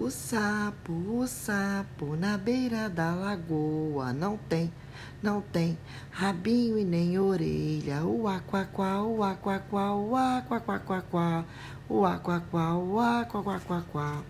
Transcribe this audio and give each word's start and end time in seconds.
O 0.00 0.10
sapo, 0.10 0.92
o 0.92 1.26
sapo 1.26 2.14
na 2.14 2.38
beira 2.38 2.88
da 2.88 3.12
lagoa 3.16 4.12
não 4.12 4.36
tem, 4.36 4.72
não 5.20 5.40
tem 5.40 5.76
rabinho 6.12 6.78
e 6.78 6.84
nem 6.84 7.18
orelha. 7.18 8.04
O 8.04 8.28
aquaquá, 8.28 9.02
o 9.02 9.24
aquaquá, 9.24 9.92
o 9.96 10.14
aquaquá, 10.14 10.74
o 10.78 10.86
aquaquá, 10.86 11.44
o 11.88 12.06
aquaquá, 12.06 12.76
o 12.76 13.50
aquaquá. 13.50 14.22